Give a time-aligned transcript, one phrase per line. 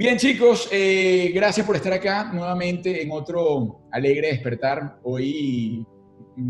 [0.00, 4.98] Bien chicos, eh, gracias por estar acá nuevamente en otro alegre despertar.
[5.02, 5.86] Hoy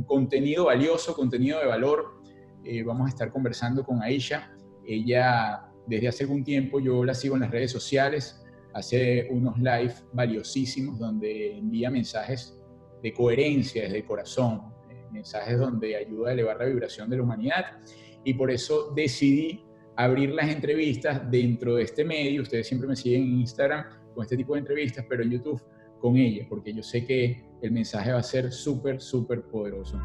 [0.07, 2.23] contenido valioso, contenido de valor.
[2.65, 4.53] Eh, vamos a estar conversando con Aisha.
[4.87, 8.41] Ella desde hace algún tiempo yo la sigo en las redes sociales,
[8.73, 12.57] hace unos live valiosísimos donde envía mensajes
[13.03, 17.65] de coherencia desde corazón, eh, mensajes donde ayuda a elevar la vibración de la humanidad
[18.23, 19.65] y por eso decidí
[20.05, 22.43] abrir las entrevistas dentro de este medio.
[22.43, 25.63] Ustedes siempre me siguen en Instagram con este tipo de entrevistas, pero en YouTube
[25.99, 30.01] con ella, porque yo sé que el mensaje va a ser súper, súper poderoso.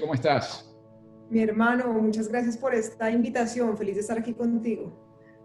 [0.00, 0.74] ¿Cómo estás?
[1.30, 3.76] Mi hermano, muchas gracias por esta invitación.
[3.76, 4.92] Feliz de estar aquí contigo.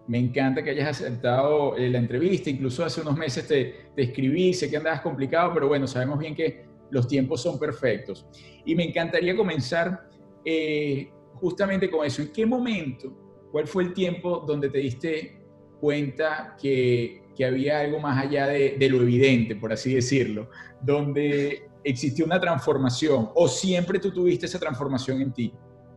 [0.08, 2.50] Me encanta que hayas aceptado eh, la entrevista.
[2.50, 6.36] Incluso hace unos meses te, te escribí, sé que andabas complicado, pero bueno, sabemos bien
[6.36, 8.28] que los tiempos son perfectos.
[8.66, 10.10] Y me encantaría comenzar
[10.44, 12.22] eh, justamente con eso.
[12.22, 13.14] ¿En qué momento,
[13.52, 15.42] cuál fue el tiempo donde te diste
[15.80, 20.50] cuenta que, que había algo más allá de, de, lo evidente, por así decirlo?
[20.82, 25.54] Donde existió una transformación o siempre tú tuviste esa transformación en ti?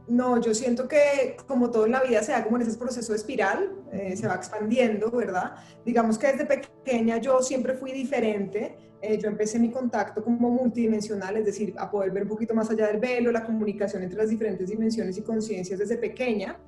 [0.08, 3.12] No, yo siento que como todo en la vida se da como en ese proceso
[3.12, 5.54] de espiral, eh, se va expandiendo, ¿verdad?
[5.84, 8.76] Digamos que desde pequeña yo siempre fui diferente.
[9.00, 12.70] Eh, yo empecé mi contacto como multidimensional, es decir, a poder ver un poquito más
[12.70, 16.58] allá del velo, la comunicación entre las diferentes dimensiones y conciencias desde pequeña.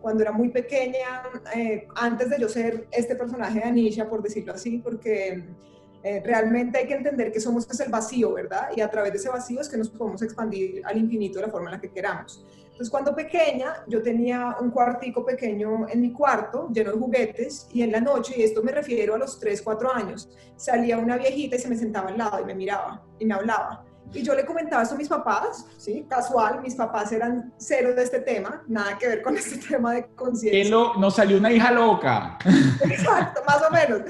[0.00, 1.22] Cuando era muy pequeña,
[1.56, 5.44] eh, antes de yo ser este personaje de Anisha, por decirlo así, porque
[6.06, 8.68] eh, realmente hay que entender que somos es el vacío, ¿verdad?
[8.76, 11.50] Y a través de ese vacío es que nos podemos expandir al infinito de la
[11.50, 12.46] forma en la que queramos.
[12.62, 17.82] Entonces, cuando pequeña, yo tenía un cuartico pequeño en mi cuarto, lleno de juguetes, y
[17.82, 21.56] en la noche, y esto me refiero a los 3, 4 años, salía una viejita
[21.56, 23.85] y se me sentaba al lado y me miraba y me hablaba.
[24.12, 26.06] Y yo le comentaba esto a mis papás, ¿sí?
[26.08, 30.06] Casual, mis papás eran cero de este tema, nada que ver con este tema de
[30.14, 30.70] conciencia.
[30.70, 32.38] No, no salió una hija loca.
[32.84, 34.02] Exacto, más o menos.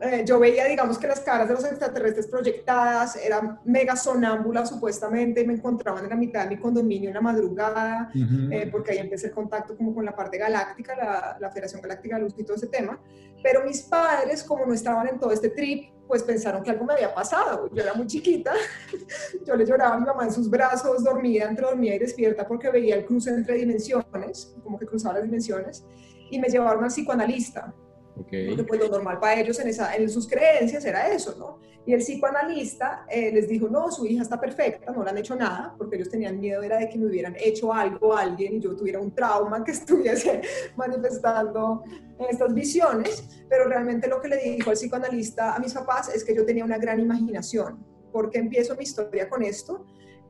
[0.00, 5.42] Eh, yo veía, digamos, que las caras de los extraterrestres proyectadas eran mega sonámbulas supuestamente,
[5.42, 8.98] y me encontraban en la mitad de mi condominio en la madrugada, eh, porque ahí
[8.98, 12.44] empecé el contacto como con la parte galáctica, la, la Federación Galáctica de Luz y
[12.44, 12.98] todo ese tema.
[13.42, 16.94] Pero mis padres, como no estaban en todo este trip, pues pensaron que algo me
[16.94, 17.68] había pasado.
[17.72, 18.52] Yo era muy chiquita,
[19.46, 22.70] yo le lloraba a mi mamá en sus brazos, dormida, entre dormida y despierta porque
[22.70, 25.84] veía el cruce entre dimensiones, como que cruzaba las dimensiones,
[26.30, 27.74] y me llevaron al psicoanalista.
[28.16, 28.48] Okay.
[28.48, 31.58] Porque pues lo normal para ellos en, esa, en sus creencias era eso, ¿no?
[31.86, 35.36] Y el psicoanalista eh, les dijo, no, su hija está perfecta, no le han hecho
[35.36, 38.60] nada, porque ellos tenían miedo era de que me hubieran hecho algo a alguien y
[38.60, 40.40] yo tuviera un trauma que estuviese
[40.76, 41.82] manifestando
[42.30, 46.34] estas visiones, pero realmente lo que le dijo el psicoanalista a mis papás es que
[46.34, 47.84] yo tenía una gran imaginación.
[48.10, 49.84] ¿Por qué empiezo mi historia con esto?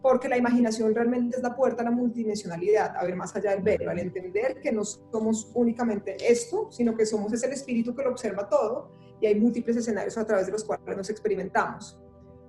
[0.04, 3.62] Porque la imaginación realmente es la puerta a la multidimensionalidad, a ver más allá del
[3.62, 8.03] ver, al entender que no somos únicamente esto, sino que somos es el espíritu que
[8.03, 11.98] lo observa todo y hay múltiples escenarios a través de los cuales nos experimentamos.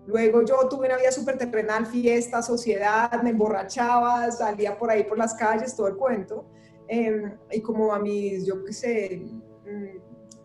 [0.06, 5.18] Luego yo tuve una vida súper terrenal, fiesta, sociedad, me emborrachaba, salía por ahí por
[5.18, 6.50] las calles, todo el cuento.
[6.90, 9.24] Eh, y como a mis, yo qué sé,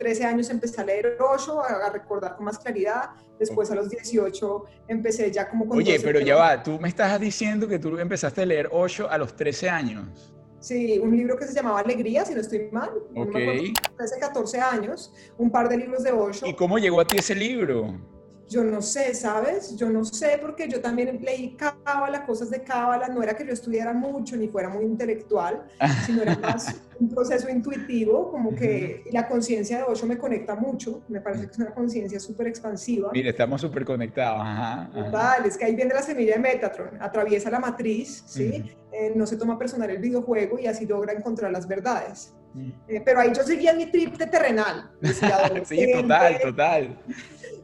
[0.00, 3.11] 13 años empecé a leer Osho, a, recordar con más claridad.
[3.38, 5.77] Después a los 18 empecé ya como con...
[5.77, 9.19] Oye, pero ya va, tú me estás diciendo que tú empezaste a leer Osho a
[9.19, 10.34] los 13 años.
[10.59, 12.91] Sí, un libro que se llamaba Alegría, si no estoy mal.
[13.15, 13.33] Ok.
[13.97, 16.47] 13, 14 años, un par de libros de Osho.
[16.47, 17.94] ¿Y cómo llegó a ti ese libro?
[18.50, 19.77] Yo no sé, ¿sabes?
[19.77, 23.53] Yo no sé porque yo también leí cábala, cosas de cábala, no era que yo
[23.53, 25.62] estudiara mucho ni fuera muy intelectual,
[26.05, 31.03] sino era más un proceso intuitivo, como que la conciencia de Osho me conecta mucho,
[31.06, 33.11] me parece que es una conciencia súper expansiva.
[33.12, 37.50] Mire, estamos súper conectados, ajá, Total, es que ahí viene la semilla de Metatron, atraviesa
[37.50, 38.64] la matriz, ¿sí?
[38.93, 42.35] Eh, no se toma personal el videojuego y así logra encontrar las verdades.
[42.88, 44.91] Eh, pero ahí yo seguía mi trip de terrenal.
[45.64, 46.99] sí, total, total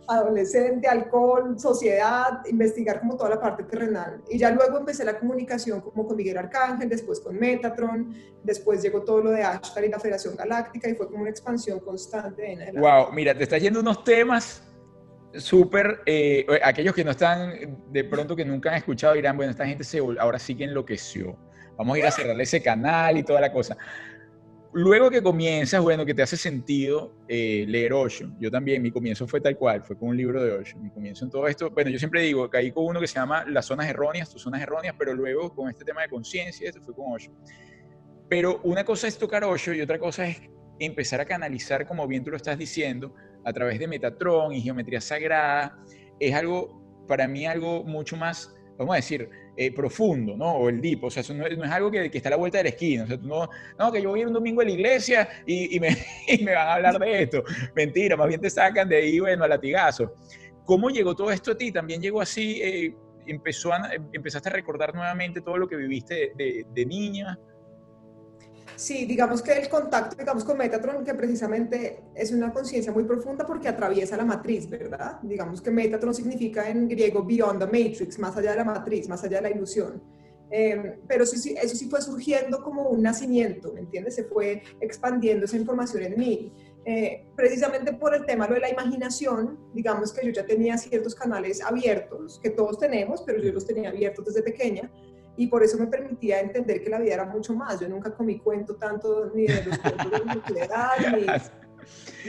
[0.09, 4.23] adolescente, alcohol, sociedad, investigar como toda la parte terrenal.
[4.29, 9.03] Y ya luego empecé la comunicación como con Miguel Arcángel, después con Metatron, después llegó
[9.03, 12.53] todo lo de Ashtar y la Federación Galáctica y fue como una expansión constante.
[12.53, 14.63] En wow, mira, te estás yendo unos temas
[15.35, 19.67] súper, eh, aquellos que no están, de pronto que nunca han escuchado dirán, bueno, esta
[19.67, 21.37] gente se, ahora sí que enloqueció.
[21.77, 23.77] Vamos a ir a cerrar ese canal y toda la cosa.
[24.73, 29.27] Luego que comienzas, bueno, que te hace sentido eh, leer Osho, yo también, mi comienzo
[29.27, 31.91] fue tal cual, fue con un libro de Osho, mi comienzo en todo esto, bueno,
[31.91, 34.95] yo siempre digo, caí con uno que se llama Las zonas erróneas, tus zonas erróneas,
[34.99, 37.33] pero luego con este tema de conciencia, esto fue con Osho.
[38.29, 40.41] Pero una cosa es tocar Osho y otra cosa es
[40.79, 43.15] empezar a canalizar, como bien tú lo estás diciendo,
[43.45, 45.79] a través de Metatron y geometría sagrada,
[46.19, 50.53] es algo, para mí, algo mucho más, vamos a decir, eh, profundo, ¿no?
[50.53, 52.65] O el deep, o sea, eso no, es algo que, está a la vuelta de
[52.65, 53.49] la esquina, o sea, no,
[53.79, 55.97] no, que yo voy a ir un domingo a la iglesia y, me,
[56.45, 57.43] me, van a hablar de esto.
[57.75, 60.13] Mentira, más bien te sacan de ahí, bueno, a latigazo.
[60.65, 61.73] ¿Cómo llegó todo esto a ti?
[61.73, 62.61] ¿También llegó así?
[62.63, 62.95] Eh,
[63.27, 63.71] empezó
[64.13, 67.39] ¿Empezaste a recordar nuevamente todo lo que viviste de, de niña?
[68.77, 73.47] Sí, digamos que el contacto, digamos, con Metatron, que precisamente es una conciencia muy profunda
[73.47, 75.19] porque atraviesa la matriz, ¿verdad?
[75.23, 79.25] Digamos que Metatron significa en griego beyond the matrix, más allá de la matriz, más
[79.25, 80.03] allá de la ilusión.
[80.51, 84.15] Em, pero eso sí fue surgiendo como un nacimiento, ¿me entiendes?
[84.15, 86.53] Se fue expandiendo esa información en mí.
[86.85, 91.61] Eh, precisamente por el tema de la imaginación, digamos que yo ya tenía ciertos canales
[91.61, 94.89] abiertos, que todos tenemos, pero yo los tenía abiertos desde pequeña,
[95.37, 97.79] y por eso me permitía entender que la vida era mucho más.
[97.81, 101.27] Yo nunca comí cuento tanto ni de los cuentos de edad, ni...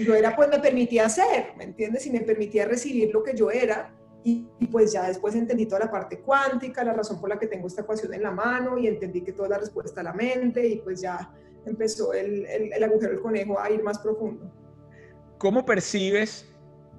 [0.05, 2.05] Yo era, pues me permitía hacer, ¿me entiendes?
[2.05, 3.91] Y me permitía recibir lo que yo era.
[4.23, 7.65] Y, pues ya después entendí toda la parte cuántica, la razón por la que tengo
[7.65, 10.77] esta ecuación en la mano y entendí que toda la respuesta a la mente y
[10.77, 11.33] pues ya
[11.65, 14.51] empezó el, el, el agujero del conejo a ir más profundo.
[15.37, 16.45] ¿Cómo percibes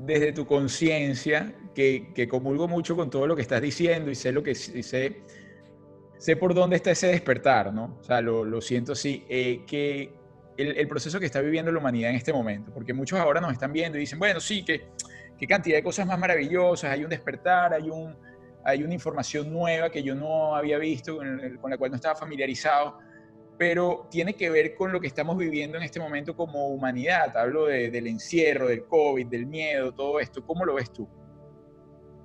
[0.00, 4.32] desde tu conciencia, que, que comulgo mucho con todo lo que estás diciendo y sé
[4.32, 5.22] lo que sé
[6.18, 7.96] sé por dónde está ese despertar, ¿no?
[8.00, 10.12] O sea, lo, lo siento así, eh, que
[10.56, 13.52] el, el, proceso que está viviendo la humanidad en este momento, porque muchos ahora nos
[13.52, 14.88] están viendo y dicen, bueno, sí, que
[15.38, 18.14] qué cantidad de cosas más maravillosas, hay un despertar, hay, un,
[18.64, 22.98] hay una información nueva que yo no había visto, con, la cual no estaba familiarizado,
[23.56, 27.36] pero tiene que ver con lo que estamos viviendo en este momento como humanidad.
[27.36, 30.44] Hablo de, del encierro, del COVID, del miedo, todo esto.
[30.44, 31.08] ¿Cómo lo ves tú?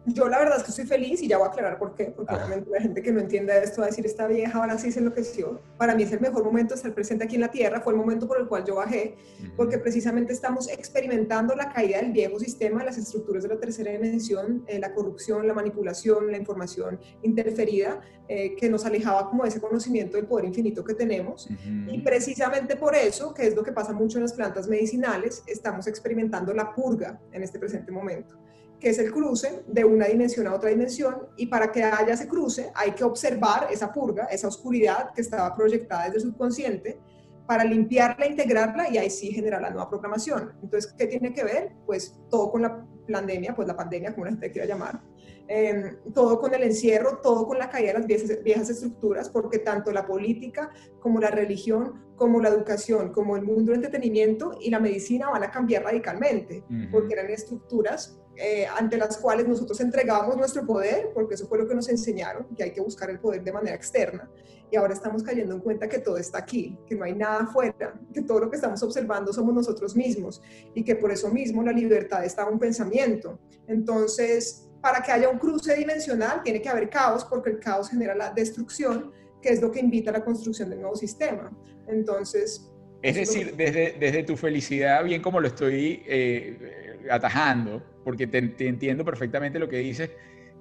[0.05, 2.35] Yo la verdad es que estoy feliz y ya voy a aclarar por qué, porque
[2.35, 4.99] obviamente la gente que no entiende esto va a decir, esta vieja ahora sí se
[4.99, 5.61] enloqueció.
[5.77, 8.27] Para mí es el mejor momento estar presente aquí en la Tierra, fue el momento
[8.27, 9.15] por el cual yo bajé,
[9.55, 14.65] porque precisamente estamos experimentando la caída del viejo sistema, las estructuras de la tercera dimensión,
[14.67, 19.61] eh, la corrupción, la manipulación, la información interferida, eh, que nos alejaba como de ese
[19.61, 21.47] conocimiento del poder infinito que tenemos.
[21.87, 25.87] Y precisamente por eso, que es lo que pasa mucho en las plantas medicinales, estamos
[25.87, 28.37] experimentando la purga en este presente momento
[28.83, 32.27] que es el cruce de una dimensión a otra dimensión, y para que haya ese
[32.27, 36.99] cruce hay que observar esa purga, esa oscuridad que estaba proyectada desde el subconsciente,
[37.47, 40.51] para limpiarla, integrarla y ahí sí generar la nueva programación.
[40.61, 41.71] Entonces, ¿qué tiene que ver?
[41.85, 45.01] Pues todo con la pandemia, pues la pandemia, como la gente quiera llamar,
[45.47, 49.59] em, todo con el encierro, todo con la caída de las viejas, viejas, estructuras, porque
[49.59, 54.69] tanto la política como la religión, como la educación, como el mundo del entretenimiento y
[54.69, 60.35] la medicina van a cambiar radicalmente, porque eran estructuras eh, ante las cuales nosotros entregábamos
[60.37, 63.43] nuestro poder, porque eso fue lo que nos enseñaron, que hay que buscar el poder
[63.43, 64.29] de manera externa.
[64.71, 67.93] Y ahora estamos cayendo en cuenta que todo está aquí, que no hay nada afuera,
[68.11, 70.41] que todo lo que estamos observando somos nosotros mismos
[70.73, 73.39] y que por eso mismo la libertad está en un pensamiento.
[73.67, 78.15] Entonces, para que haya un cruce dimensional, tiene que haber caos, porque el caos genera
[78.15, 79.11] la destrucción,
[79.43, 81.51] que es lo que invita a la construcción del nuevo sistema.
[81.87, 82.69] Entonces...
[83.03, 89.03] Es decir, desde, desde tu felicidad, bien como lo estoy eh, atajando, porque te, entiendo
[89.03, 90.09] perfectamente lo que dices,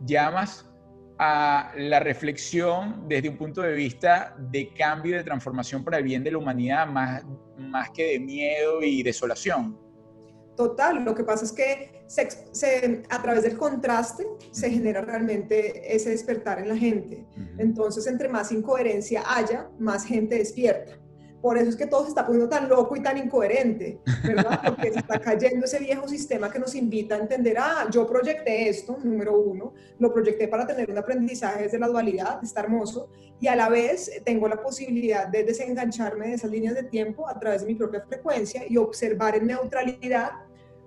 [0.04, 0.68] llamas
[1.18, 6.04] a la reflexión desde un punto de vista de cambio y de transformación para el
[6.04, 7.22] bien de la humanidad, más,
[7.56, 9.78] más que de miedo y desolación.
[10.56, 16.11] Total, lo que pasa es que se, a través del contraste se genera realmente ese
[16.11, 17.25] despertar en la gente.
[17.56, 20.99] Entonces, entre más incoherencia haya, más gente despierta.
[21.42, 24.61] Por eso es que todo se está poniendo tan loco y tan incoherente, ¿verdad?
[24.64, 28.68] Porque se está cayendo ese viejo sistema que nos invita a entender, ah, yo proyecté
[28.68, 33.08] esto, número uno, lo proyecté para tener un aprendizaje desde la dualidad, está hermoso,
[33.40, 37.37] y a la vez tengo la posibilidad de desengancharme de esas líneas de tiempo a
[37.40, 40.30] través de mi propia frecuencia y observar en neutralidad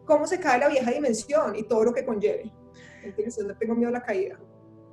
[0.06, 2.50] cómo se cae la vieja dimensión y todo lo que conlleve.
[3.04, 4.40] Entonces, no tengo miedo a la caída.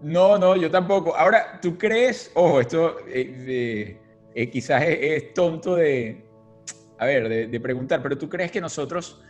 [0.00, 1.14] No, no, yo tampoco.
[1.14, 2.98] Ahora, ¿tú crees, ojo, esto...
[3.06, 4.01] Eh, eh,
[4.50, 6.24] quizás es, tonto de,
[6.98, 9.20] a ver, de, preguntar, pero ¿tú crees que nosotros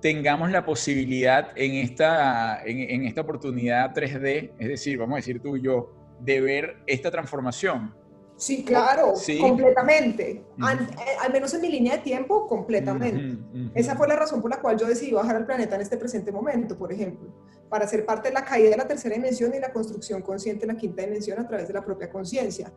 [0.00, 5.56] tengamos la posibilidad en esta, en, esta oportunidad 3D, es decir, vamos a decir tú
[5.56, 7.94] y yo, de ver esta transformación?
[8.36, 10.30] Sí, claro, completamente.
[10.30, 13.38] Eh, al, menos en mi línea de tiempo, completamente.
[13.74, 16.32] Esa fue la razón por la cual yo decidí bajar al planeta en este presente
[16.32, 17.28] momento, por ejemplo,
[17.68, 20.72] para ser parte de la caída de la tercera dimensión y la construcción consciente de
[20.72, 22.72] la quinta dimensión a través de la propia conciencia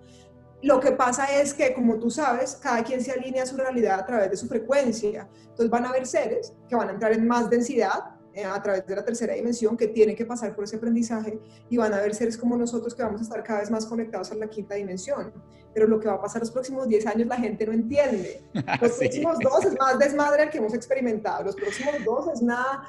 [0.62, 4.00] Lo que pasa es que, como tú sabes, cada quien se alinea a su realidad
[4.00, 5.28] a través de su frecuencia.
[5.42, 8.86] Entonces van a haber seres que van a entrar en más densidad eh, a través
[8.86, 12.14] de la tercera dimensión, que tienen que pasar por ese aprendizaje y van a haber
[12.14, 15.34] seres como nosotros que vamos a estar cada vez más conectados a la quinta dimensión.
[15.74, 18.44] Pero lo que va a pasar los próximos 10 años la gente no entiende.
[18.82, 21.44] Los próximos dos es más desmadre al que hemos experimentado.
[21.44, 22.84] Los próximos dos es nada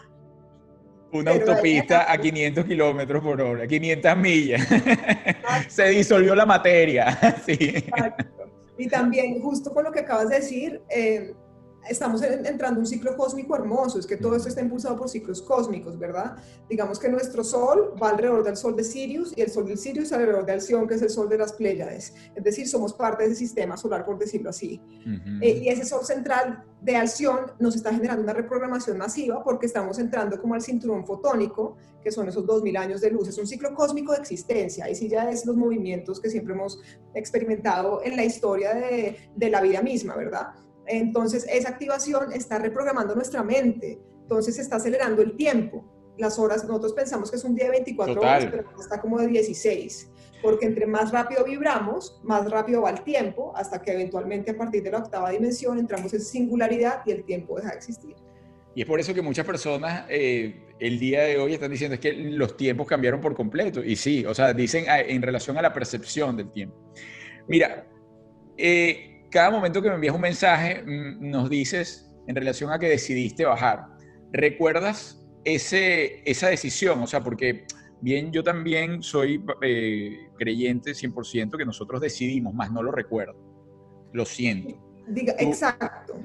[1.12, 4.67] una autopista a 500 kilómetros por hora, 500 millas.
[5.69, 7.19] Se disolvió la materia.
[7.47, 7.85] sí.
[8.77, 11.33] Y también, justo con lo que acabas de decir, eh,
[11.88, 15.42] estamos entrando en un ciclo cósmico hermoso, es que todo esto está impulsado por ciclos
[15.42, 16.37] cósmicos, ¿verdad?
[16.68, 20.12] Digamos que nuestro Sol va alrededor del Sol de Sirius y el Sol del Sirius
[20.12, 22.14] alrededor de Alción, que es el Sol de las Pléyades.
[22.35, 24.80] Es decir, somos parte de ese sistema solar, por decirlo así.
[25.40, 29.99] Eh, y ese Sol central de Alción nos está generando una reprogramación masiva porque estamos
[29.99, 33.28] entrando como al cinturón fotónico, que son esos 2000 años de luz.
[33.28, 34.88] Es un ciclo cósmico de existencia.
[34.88, 36.80] Y sí ya es los movimientos que siempre hemos
[37.14, 40.49] experimentado en la historia de, de la vida misma, ¿verdad?
[40.88, 45.85] Entonces, esa activación está reprogramando nuestra mente, entonces está acelerando el tiempo.
[46.16, 49.28] Las horas, nosotros pensamos que es un día de 24 horas, pero está como de
[49.28, 50.11] 16,
[50.42, 54.83] porque entre más rápido vibramos, más rápido va el tiempo, hasta que eventualmente a partir
[54.83, 58.16] de la octava dimensión entramos en singularidad y el tiempo deja de existir.
[58.75, 62.00] Y es por eso que muchas personas eh, el día de hoy están diciendo es
[62.00, 63.83] que los tiempos cambiaron por completo.
[63.83, 66.76] Y sí, o sea, dicen ah, en relación a la percepción del tiempo.
[67.49, 67.87] Mira,
[68.57, 72.88] eh, cada momento que me envías un mensaje, mm, nos dices en relación a que
[72.88, 73.87] decidiste bajar.
[74.32, 77.02] ¿Recuerdas ese, esa decisión?
[77.02, 77.66] O sea, porque
[78.00, 83.37] bien, yo también soy eh, creyente 100% que nosotros decidimos, más no lo recuerdo.
[84.12, 84.80] Lo siento.
[85.08, 86.20] Diga, exacto.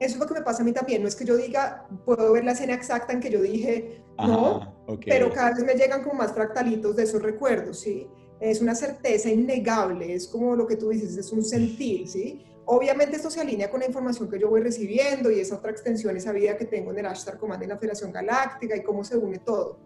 [0.00, 1.02] Eso es lo que me pasa a mí también.
[1.02, 4.84] No es que yo diga, puedo ver la escena exacta en que yo dije, no,
[5.04, 8.08] pero cada vez me llegan como más fractalitos de esos recuerdos, ¿sí?
[8.50, 12.44] Es una certeza innegable, es como lo que tú dices, es un sentir, ¿sí?
[12.66, 16.14] Obviamente esto se alinea con la información que yo voy recibiendo y esa otra extensión,
[16.16, 19.16] esa vida que tengo en el Ashtar Command en la Federación Galáctica y cómo se
[19.16, 19.78] une todo.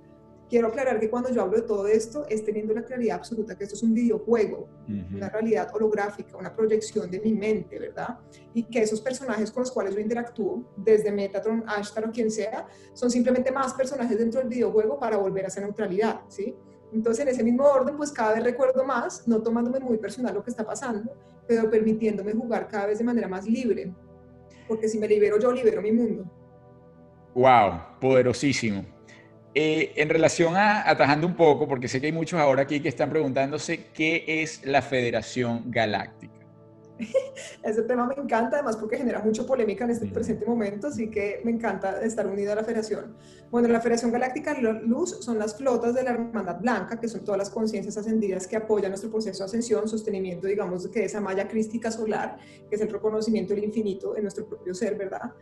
[0.49, 3.65] Quiero aclarar que cuando yo hablo de todo esto es teniendo la claridad absoluta que
[3.65, 4.67] esto es un videojuego,
[5.15, 8.19] una realidad holográfica, una proyección de mi mente, ¿verdad?
[8.55, 12.67] Y que esos personajes con los cuales yo interactúo, desde Metatron, Ashtar o quien sea,
[12.95, 16.57] son simplemente más personajes dentro del videojuego para volver a esa neutralidad, ¿sí?
[16.93, 20.43] Entonces, en ese mismo orden, pues cada vez recuerdo más, no tomándome muy personal lo
[20.43, 21.13] que está pasando,
[21.47, 23.93] pero permitiéndome jugar cada vez de manera más libre.
[24.67, 26.25] Porque si me libero yo, libero mi mundo.
[27.35, 27.99] ¡Wow!
[28.01, 28.85] Poderosísimo.
[29.55, 32.89] Eh, en relación a, atajando un poco, porque sé que hay muchos ahora aquí que
[32.89, 36.38] están preguntándose qué es la Federación Galáctica.
[37.63, 41.41] Ese tema me encanta, además porque genera mucha polémica en este presente momento, así que
[41.45, 43.17] me encanta estar unido a la Federación.
[43.51, 47.39] Bueno, la Federación Galáctica Luz son las flotas de la Hermandad Blanca, que son todas
[47.39, 51.91] las conciencias ascendidas que apoyan nuestro proceso de ascensión, sostenimiento, digamos, que esa malla crística
[51.91, 52.37] solar,
[52.69, 55.33] que es el reconocimiento del infinito en nuestro propio ser, ¿verdad?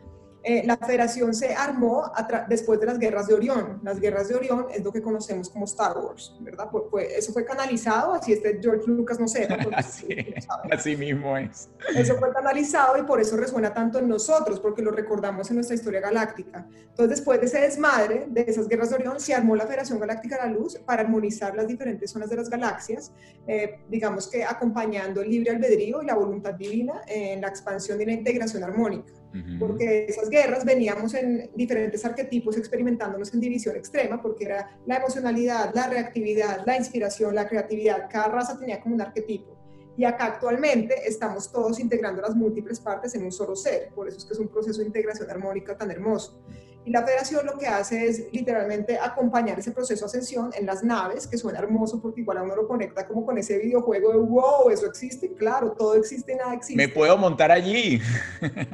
[0.43, 2.11] Eh, la federación se armó
[2.47, 3.79] después de las guerras de Orión.
[3.83, 6.69] Las guerras de Orión es lo que conocemos como Star Wars, ¿verdad?
[7.09, 9.47] eso fue canalizado, así este George Lucas no sé.
[9.73, 10.07] así,
[10.71, 11.69] así, mismo es.
[11.95, 15.75] Eso fue canalizado y por eso resuena tanto en nosotros, porque lo recordamos en nuestra
[15.75, 16.65] historia galáctica.
[16.71, 20.37] Entonces, después de ese desmadre, de esas guerras de Orión, se armó la Federación Galáctica
[20.37, 23.11] de la Luz para armonizar las diferentes zonas de las galaxias,
[23.47, 28.05] eh, digamos que acompañando el libre albedrío y la voluntad divina en la expansión y
[28.05, 29.16] la integración armónica
[29.59, 35.71] porque esas guerras veníamos en diferentes arquetipos experimentándonos en división extrema, porque era la emocionalidad,
[35.75, 39.57] la reactividad, la inspiración, la creatividad, cada raza tenía como un arquetipo.
[39.97, 44.17] Y acá actualmente estamos todos integrando las múltiples partes en un solo ser, por eso
[44.17, 46.39] es que es un proceso de integración armónica tan hermoso.
[46.87, 50.85] Y la federación lo que hace es literalmente acompañar ese proceso de ascensión en las
[50.85, 54.19] naves, que suena hermoso porque igual a uno lo conecta como con ese videojuego de
[54.19, 56.77] wow, eso existe, claro, todo existe, nada existe.
[56.81, 57.99] Me puedo montar allí.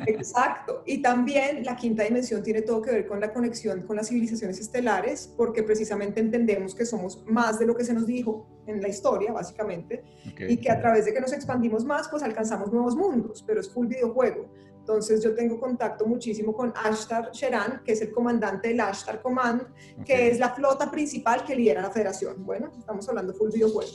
[0.05, 0.83] Exacto.
[0.85, 4.59] Y también la quinta dimensión tiene todo que ver con la conexión con las civilizaciones
[4.59, 8.89] estelares, porque precisamente entendemos que somos más de lo que se nos dijo en la
[8.89, 10.03] historia, básicamente,
[10.47, 13.73] y que a través de que nos expandimos más, pues alcanzamos nuevos mundos, pero es
[13.73, 14.51] full videojuego.
[14.83, 19.61] Entonces yo tengo contacto muchísimo con Ashtar Sheran, que es el comandante del Ashtar Command,
[20.03, 22.45] que es la flota principal que lidera la federación.
[22.45, 23.89] Bueno, estamos hablando full videojuego.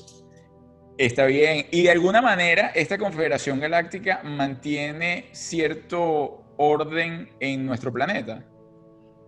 [0.97, 1.67] Está bien.
[1.71, 8.43] Y de alguna manera, esta Confederación Galáctica mantiene cierto orden en nuestro planeta.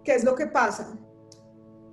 [0.02, 0.99] ¿Qué es lo que pasa?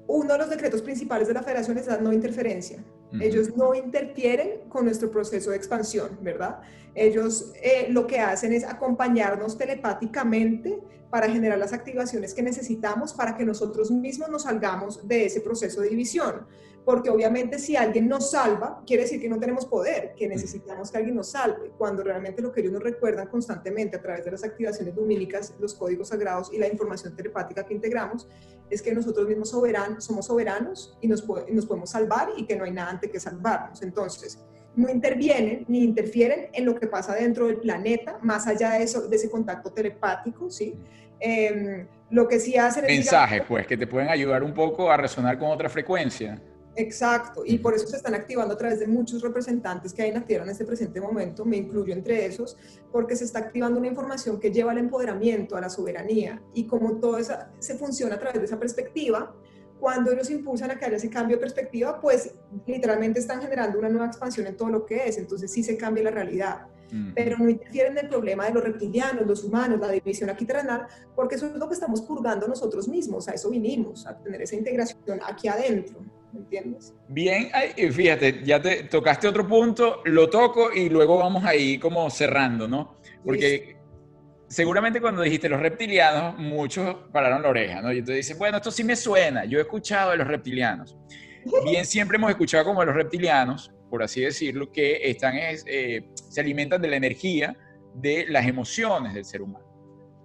[0.08, 2.82] Uno de los decretos principales de la federación es la no interferencia.
[3.20, 6.60] Ellos no interfieren con nuestro proceso de expansión, ¿verdad?
[6.94, 13.38] Ellos eh, lo que hacen es acompañarnos telepáticamente para generar las activaciones que necesitamos para
[13.38, 16.46] que nosotros mismos nos salgamos de ese proceso de división.
[16.84, 20.98] Porque obviamente si alguien nos salva, quiere decir que no tenemos poder, que necesitamos que
[20.98, 24.46] alguien nos salve, cuando realmente lo que ellos nos recuerdan constantemente a través de las
[24.46, 28.26] activaciones lumínicas, los códigos sagrados y la información telepática que integramos,
[28.70, 32.64] es que nosotros mismos soberanos, somos soberanos y nos, nos podemos salvar y que no
[32.64, 33.82] hay nada que salvarnos.
[33.82, 34.40] Entonces,
[34.76, 39.08] no intervienen ni interfieren en lo que pasa dentro del planeta, más allá de, eso,
[39.08, 40.76] de ese contacto telepático, ¿sí?
[41.20, 42.92] Em, lo que sí hacen es...
[42.92, 46.40] Mensajes, pues, que te pueden ayudar un poco a resonar con otra frecuencia.
[46.76, 50.14] Exacto, y por eso se están activando a través de muchos representantes que hay en
[50.14, 52.56] la Tierra en este presente momento, me incluyo entre esos,
[52.92, 57.00] porque se está activando una información que lleva al empoderamiento, a la soberanía, y como
[57.00, 59.36] todo eso se funciona a través de esa perspectiva,
[59.80, 62.34] cuando ellos impulsan a que haya ese cambio de perspectiva, pues
[62.66, 66.04] literalmente están generando una nueva expansión en todo lo que es, entonces sí se cambia
[66.04, 66.68] la realidad.
[67.14, 70.88] Pero no interfieren en el problema de los reptilianos, los humanos, la división aquí terrenal,
[71.18, 74.56] porque eso es lo que estamos purgando nosotros mismos, a eso vinimos, a tener esa
[74.56, 76.00] integración aquí adentro.
[76.32, 76.94] ¿me entiendes?
[77.08, 77.50] Bien,
[77.92, 82.96] fíjate, ya te tocaste otro punto, lo toco y luego vamos ahí como cerrando, ¿no?
[83.24, 83.77] Porque
[84.48, 87.92] seguramente cuando dijiste los reptilianos, muchos pararon la oreja, ¿no?
[87.92, 90.98] Y tú dices, bueno, esto sí me suena, yo he escuchado de los reptilianos.
[91.64, 96.42] Bien, siempre hemos escuchado como de los reptilianos, por así decirlo, que están, eh, se
[96.42, 97.56] alimentan de la energía
[97.94, 99.66] de las emociones del ser humano.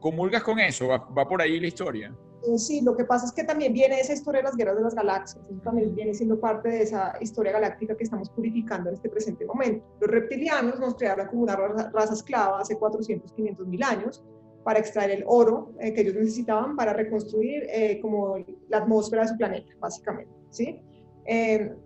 [0.01, 0.89] ¿Comulgas con eso?
[0.89, 2.13] va por ahí la historia?
[2.45, 4.83] Eh, sí, lo que pasa es que también viene esa historia de las guerras de
[4.83, 8.97] las galaxias, eso también viene siendo parte de esa historia galáctica que estamos purificando en
[8.97, 9.87] este presente momento.
[10.01, 14.25] Los reptilianos nos crearon como una raza, esclava hace 400, 500 mil años
[14.65, 18.37] para extraer el oro eh, que ellos necesitaban para reconstruir eh, como
[18.69, 20.81] la atmósfera de su planeta, básicamente, ¿sí?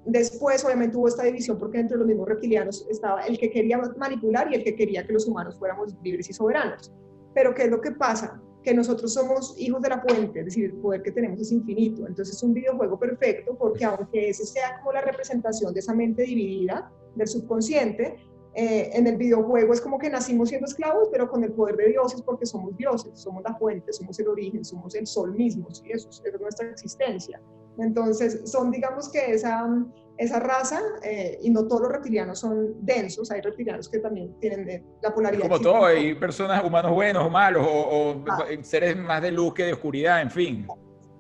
[0.06, 4.50] después, obviamente, hubo esta división porque entre los mismos reptilianos estaba el que quería manipular
[4.50, 6.90] y el que quería que los humanos fuéramos libres y soberanos.
[7.34, 8.40] Pero, ¿qué es lo que pasa?
[8.66, 12.04] Que nosotros somos hijos de la fuente, es decir, el poder que tenemos es infinito.
[12.04, 16.24] Entonces es un videojuego perfecto porque aunque ese sea como la representación de esa mente
[16.24, 18.16] dividida del subconsciente,
[18.54, 21.90] eh, en el videojuego es como que nacimos siendo esclavos, pero con el poder de
[21.90, 25.84] dioses porque somos dioses, somos la fuente, somos el origen, somos el sol mismo, ¿sí?
[25.92, 27.40] eso, eso es nuestra existencia.
[27.78, 29.64] Entonces, son, digamos que esa,
[30.18, 34.84] esa raza, eh, y no todos los reptilianos son densos, hay reptilianos que también tienen
[35.02, 35.42] la polaridad.
[35.42, 38.24] Como todo, hay personas, humanos buenos o malos, o,
[38.62, 40.66] seres más de luz que de oscuridad, en fin.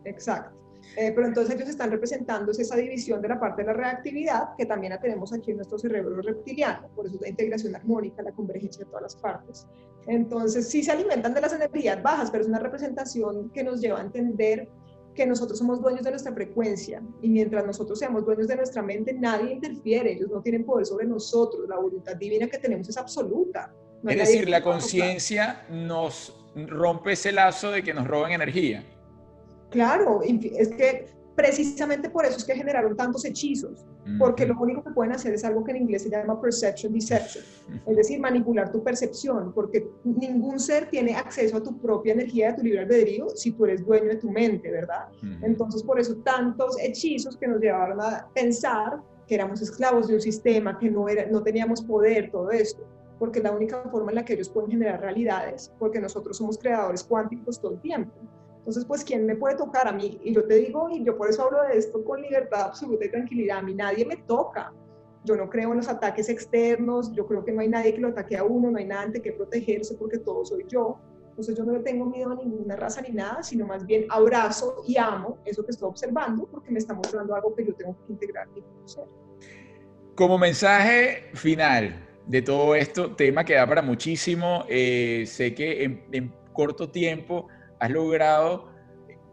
[0.04, 0.56] Exacto.
[0.96, 4.64] Eh, pero entonces ellos están representando esa división de la parte de la reactividad que
[4.64, 8.82] también la tenemos aquí en nuestro cerebro reptiliano, por eso la integración armónica, la convergencia
[8.82, 9.66] de todas las partes.
[10.06, 13.98] Entonces sí se alimentan de las energías bajas, pero es una representación que nos lleva
[13.98, 14.68] a entender
[15.16, 19.12] que nosotros somos dueños de nuestra frecuencia y mientras nosotros seamos dueños de nuestra mente,
[19.12, 23.74] nadie interfiere, ellos no tienen poder sobre nosotros, la voluntad divina que tenemos es absoluta.
[24.06, 28.84] es decir, la conciencia nos rompe ese lazo de que nos roban energía.
[29.70, 33.84] Claro, es que precisamente por eso es que generaron tantos hechizos,
[34.18, 37.44] porque lo único que pueden hacer es algo que en inglés se llama perception deception,
[37.86, 42.56] es decir, manipular tu percepción, porque ningún ser tiene acceso a tu propia energía, a
[42.56, 45.08] tu libre albedrío, si tú eres dueño de tu mente, ¿verdad?
[45.42, 50.20] Entonces, por eso tantos hechizos que nos llevaron a pensar que éramos esclavos de un
[50.20, 52.82] sistema, que no, era, no teníamos poder, todo esto,
[53.18, 56.56] porque es la única forma en la que ellos pueden generar realidades, porque nosotros somos
[56.56, 58.12] creadores cuánticos todo el tiempo.
[58.66, 60.18] Entonces, pues, ¿quién me puede tocar a mí?
[60.24, 63.10] Y yo te digo, y yo por eso hablo de esto con libertad absoluta y
[63.12, 64.72] tranquilidad, a mí nadie me toca.
[65.22, 68.08] Yo no creo en los ataques externos, yo creo que no hay nadie que lo
[68.08, 70.98] ataque a uno, no hay nada ante que protegerse porque todo soy yo.
[71.28, 74.82] Entonces yo no le tengo miedo a ninguna raza ni nada, sino más bien abrazo
[74.84, 78.14] y amo eso que estoy observando porque me está mostrando algo que yo tengo que
[78.14, 79.04] integrar y conocer.
[80.16, 86.04] Como mensaje final de todo esto, tema que da para muchísimo, eh, sé que en,
[86.10, 87.46] en corto tiempo
[87.78, 88.70] has logrado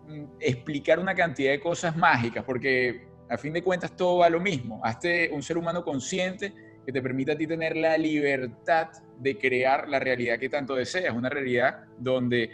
[0.07, 4.39] mm, explicar una cantidad de cosas mágicas, porque a fin de cuentas todo va lo
[4.39, 4.81] mismo.
[4.83, 6.53] Hazte un ser humano consciente
[6.85, 11.15] que te permita a ti tener la libertad de crear la realidad que tanto deseas,
[11.15, 12.49] una realidad donde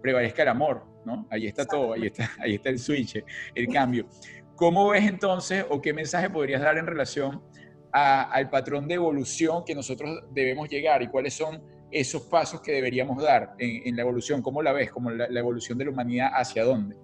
[0.00, 1.26] prevalezca el amor, ¿no?
[1.30, 3.22] Ahí está todo, ahí está, ahí está el switch,
[3.54, 4.06] el cambio.
[4.56, 7.42] ¿Cómo ves entonces o qué mensaje podrías dar en relación
[7.90, 13.22] al patrón de evolución que nosotros debemos llegar y cuáles son esos pasos que deberíamos
[13.22, 14.42] dar en, la evolución?
[14.42, 14.90] ¿Cómo la ves?
[14.90, 16.96] ¿Cómo la, evolución de la humanidad hacia dónde?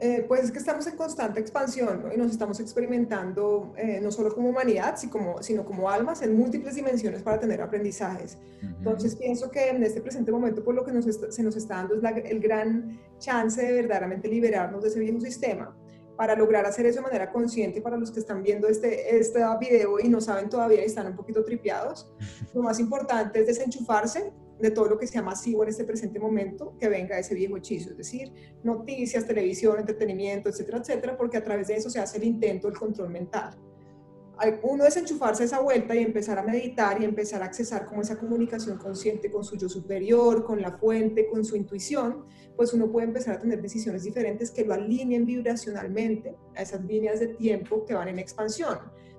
[0.00, 4.34] Eh, pues es que estamos en constante expansión y nos estamos experimentando eh, no solo
[4.34, 8.36] como humanidad, sino como, sino como almas en múltiples dimensiones para tener aprendizajes.
[8.60, 11.94] Entonces pienso que en este presente momento, por lo que nos se nos está dando
[11.94, 15.72] es el gran chance de verdaderamente liberarnos de ese viejo sistema
[16.16, 19.98] para lograr hacer eso de manera consciente para los que están viendo este, este video
[19.98, 22.12] y no saben todavía y están un poquito tripeados.
[22.54, 26.76] Lo más importante es desenchufarse de todo lo que sea masivo en este presente momento,
[26.78, 31.66] que venga ese viejo hechizo, es decir, noticias, televisión, entretenimiento, etcétera, etcétera, porque a través
[31.66, 33.58] de eso se hace el intento, el control mental
[34.62, 38.78] uno desenchufarse esa vuelta y empezar a meditar y empezar a accesar como esa comunicación
[38.78, 42.24] consciente con su yo superior, con la fuente, con su intuición,
[42.56, 47.20] pues uno puede empezar a tener decisiones diferentes que lo alineen vibracionalmente a esas líneas
[47.20, 48.78] de tiempo que van en expansión.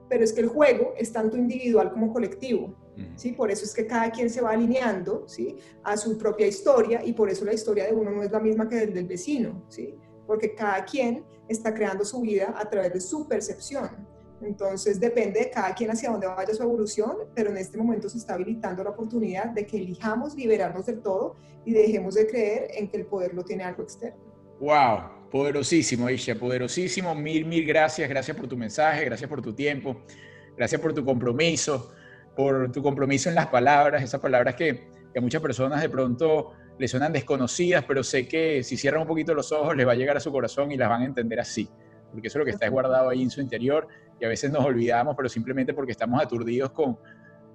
[0.09, 2.75] Pero es que el juego es tanto individual como colectivo,
[3.15, 3.31] ¿sí?
[3.31, 5.55] Por eso es que cada quien se va alineando, ¿sí?
[5.83, 8.67] A su propia historia y por eso la historia de uno no es la misma
[8.67, 9.95] que del del vecino, ¿sí?
[10.27, 14.12] Porque cada quien está creando su vida a través de su percepción.
[14.45, 18.17] Entonces depende de cada quien hacia dónde vaya su evolución, pero en este momento se
[18.17, 22.89] está habilitando la oportunidad de que elijamos liberarnos del todo y dejemos de creer en
[22.89, 24.19] que el poder lo tiene algo externo.
[24.59, 27.15] Wow, poderosísimo, Isha, poderosísimo.
[27.15, 28.09] Mil, mil gracias.
[28.09, 30.03] Gracias por tu mensaje, gracias por tu tiempo,
[30.55, 31.91] gracias por tu compromiso,
[32.35, 36.51] por tu compromiso en las palabras, esas palabras que, que a muchas personas de pronto
[36.77, 39.95] les suenan desconocidas, pero sé que si cierran un poquito los ojos les va a
[39.95, 41.69] llegar a su corazón y las van a entender así
[42.13, 43.87] porque eso es lo que está guardado ahí en su interior
[44.23, 46.97] y a veces nos olvidamos, pero simplemente porque estamos aturdidos con,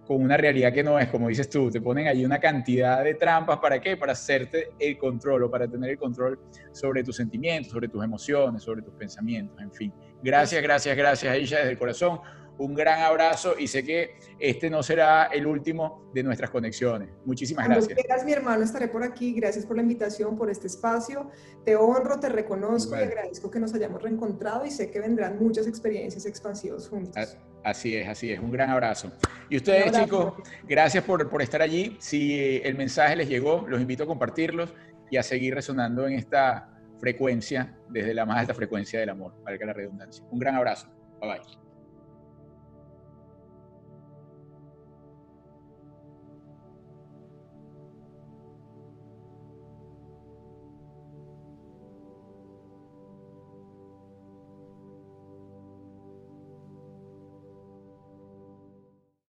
[0.06, 3.14] con una realidad que no es, como dices tú, te ponen ahí una cantidad de
[3.14, 3.96] trampas, ¿para qué?
[3.96, 6.38] Para hacerte el control o para tener el control
[6.72, 9.94] sobre tus sentimientos, sobre tus emociones, sobre tus pensamientos, en fin.
[10.22, 12.20] Gracias, gracias, gracias a ella desde el corazón
[12.58, 17.08] un gran abrazo y sé que este no será el último de nuestras conexiones.
[17.24, 17.98] Muchísimas Cuando gracias.
[17.98, 19.32] Quieras, mi hermano, estaré por aquí.
[19.32, 21.30] Gracias por la invitación, por este espacio.
[21.64, 25.66] Te honro, te reconozco y agradezco que nos hayamos reencontrado y sé que vendrán muchas
[25.66, 27.38] experiencias expansivas juntos.
[27.64, 28.40] Así es, así es.
[28.40, 29.12] Un gran abrazo.
[29.48, 30.34] Y ustedes, chicos,
[30.66, 31.96] gracias por, por estar allí.
[32.00, 34.72] Si el mensaje les llegó, los invito a compartirlos
[35.10, 39.66] y a seguir resonando en esta frecuencia, desde la más alta frecuencia del amor, valga
[39.66, 40.24] la redundancia.
[40.30, 40.88] Un gran abrazo.
[41.20, 41.67] Bye bye.